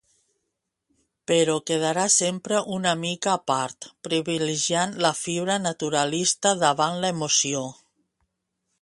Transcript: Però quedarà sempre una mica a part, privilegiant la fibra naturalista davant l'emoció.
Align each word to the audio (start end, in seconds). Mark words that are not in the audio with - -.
Però 1.31 1.57
quedarà 1.71 2.05
sempre 2.13 2.63
una 2.79 2.95
mica 3.03 3.35
a 3.35 3.43
part, 3.53 3.89
privilegiant 4.09 4.99
la 5.07 5.15
fibra 5.23 5.61
naturalista 5.69 6.59
davant 6.67 7.03
l'emoció. 7.05 7.67